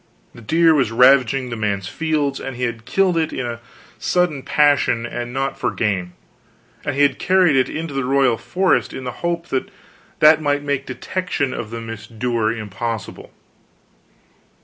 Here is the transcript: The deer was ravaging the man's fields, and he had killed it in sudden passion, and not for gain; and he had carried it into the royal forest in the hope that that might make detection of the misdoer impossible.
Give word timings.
The 0.33 0.41
deer 0.41 0.73
was 0.73 0.91
ravaging 0.91 1.51
the 1.51 1.55
man's 1.55 1.87
fields, 1.87 2.39
and 2.39 2.55
he 2.55 2.63
had 2.63 2.85
killed 2.85 3.17
it 3.17 3.31
in 3.31 3.59
sudden 3.99 4.41
passion, 4.41 5.05
and 5.05 5.31
not 5.31 5.59
for 5.59 5.69
gain; 5.69 6.13
and 6.83 6.95
he 6.95 7.03
had 7.03 7.19
carried 7.19 7.55
it 7.55 7.69
into 7.69 7.93
the 7.93 8.03
royal 8.03 8.39
forest 8.39 8.93
in 8.93 9.03
the 9.03 9.11
hope 9.21 9.49
that 9.49 9.69
that 10.17 10.41
might 10.41 10.63
make 10.63 10.87
detection 10.87 11.53
of 11.53 11.69
the 11.69 11.81
misdoer 11.81 12.51
impossible. 12.51 13.31